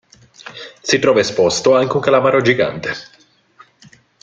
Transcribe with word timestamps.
Si 0.81 0.97
trova 0.97 1.19
esposto 1.19 1.75
anche 1.77 1.93
un 1.95 1.99
calamaro 2.01 2.41
gigante. 2.41 2.91